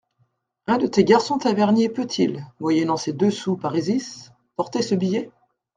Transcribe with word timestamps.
Un 0.65 0.79
de 0.79 0.87
tes 0.87 1.03
garçons 1.03 1.37
taverniers 1.37 1.87
peut-il, 1.87 2.43
moyennant 2.59 2.97
ces 2.97 3.13
deux 3.13 3.29
sous 3.29 3.55
parisis, 3.55 4.31
porter 4.55 4.81
ce 4.81 4.95
billet? 4.95 5.29